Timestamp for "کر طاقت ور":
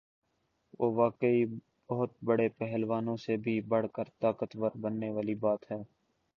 3.93-4.71